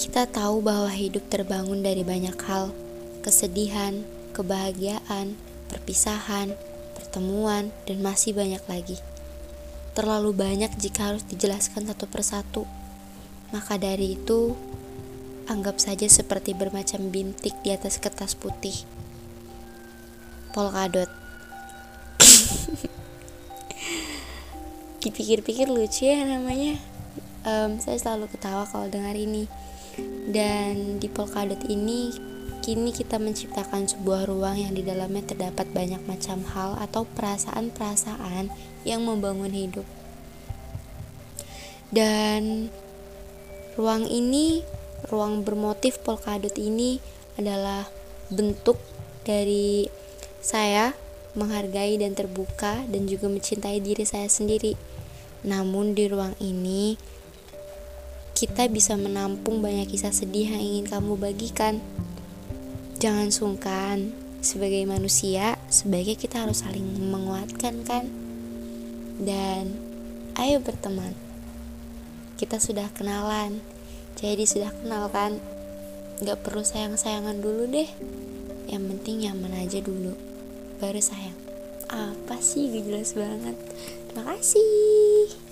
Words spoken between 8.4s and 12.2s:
lagi. Terlalu banyak jika harus dijelaskan satu